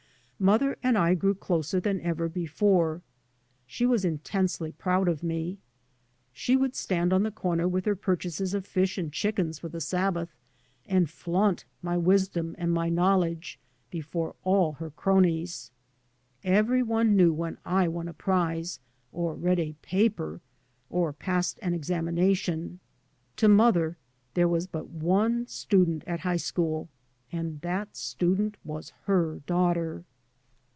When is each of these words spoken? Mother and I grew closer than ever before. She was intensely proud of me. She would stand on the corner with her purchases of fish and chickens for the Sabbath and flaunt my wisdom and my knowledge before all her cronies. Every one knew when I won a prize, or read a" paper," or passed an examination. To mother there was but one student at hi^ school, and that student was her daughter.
Mother 0.43 0.75
and 0.81 0.97
I 0.97 1.13
grew 1.13 1.35
closer 1.35 1.79
than 1.79 2.01
ever 2.01 2.27
before. 2.27 3.03
She 3.67 3.85
was 3.85 4.03
intensely 4.03 4.71
proud 4.71 5.07
of 5.07 5.21
me. 5.21 5.59
She 6.33 6.55
would 6.55 6.75
stand 6.75 7.13
on 7.13 7.21
the 7.21 7.29
corner 7.29 7.67
with 7.67 7.85
her 7.85 7.95
purchases 7.95 8.55
of 8.55 8.65
fish 8.65 8.97
and 8.97 9.13
chickens 9.13 9.59
for 9.59 9.69
the 9.69 9.79
Sabbath 9.79 10.35
and 10.87 11.07
flaunt 11.07 11.65
my 11.83 11.95
wisdom 11.95 12.55
and 12.57 12.73
my 12.73 12.89
knowledge 12.89 13.59
before 13.91 14.35
all 14.43 14.71
her 14.73 14.89
cronies. 14.89 15.69
Every 16.43 16.81
one 16.81 17.15
knew 17.15 17.31
when 17.31 17.59
I 17.63 17.87
won 17.87 18.07
a 18.07 18.13
prize, 18.15 18.79
or 19.11 19.35
read 19.35 19.59
a" 19.59 19.73
paper," 19.93 20.41
or 20.89 21.13
passed 21.13 21.59
an 21.61 21.75
examination. 21.75 22.79
To 23.35 23.47
mother 23.47 23.95
there 24.33 24.47
was 24.49 24.65
but 24.65 24.89
one 24.89 25.45
student 25.45 26.03
at 26.07 26.21
hi^ 26.21 26.41
school, 26.41 26.89
and 27.31 27.61
that 27.61 27.95
student 27.95 28.57
was 28.63 28.89
her 29.03 29.41
daughter. 29.45 30.03